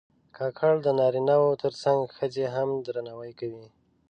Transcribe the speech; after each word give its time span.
کاکړ 0.37 0.73
د 0.83 0.87
نارینه 0.99 1.35
و 1.41 1.59
تر 1.63 1.73
څنګ 1.83 1.99
ښځې 2.15 2.45
هم 2.55 2.69
درناوي 2.85 3.33
کوي. 3.39 3.67